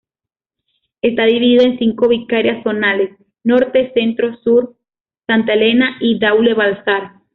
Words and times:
Está 1.03 1.25
dividida 1.25 1.61
en 1.61 1.77
cinco 1.77 2.07
vicarías 2.07 2.63
zonales: 2.63 3.11
Norte, 3.43 3.91
Centro, 3.93 4.35
Sur, 4.37 4.75
Santa 5.27 5.53
Elena 5.53 5.97
y 5.99 6.17
Daule-Balzar. 6.17 7.21